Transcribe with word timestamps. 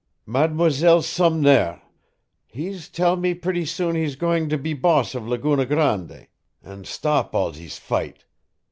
"Mademoiselle 0.25 1.03
Sumnair, 1.03 1.79
he's 2.47 2.89
tell 2.89 3.15
me 3.15 3.35
pretty 3.35 3.63
soon 3.65 3.95
he's 3.95 4.15
goin' 4.15 4.47
be 4.47 4.73
boss 4.73 5.13
of 5.13 5.27
Laguna 5.27 5.63
Grande 5.67 6.25
an' 6.63 6.85
stop 6.85 7.35
all 7.35 7.51
thees 7.51 7.77
fight. 7.77 8.25